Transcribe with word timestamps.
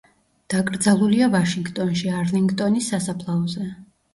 დაკრძალულია 0.53 1.27
ვაშინგტონში 1.35 2.11
არლინგტონის 2.23 2.91
სასაფლაოზე. 2.95 3.71